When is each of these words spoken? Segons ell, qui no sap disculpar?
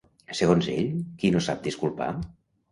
Segons 0.39 0.69
ell, 0.77 0.89
qui 1.21 1.33
no 1.37 1.45
sap 1.51 1.63
disculpar? 1.71 2.11